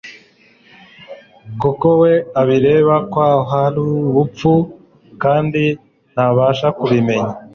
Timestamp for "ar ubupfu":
3.63-4.51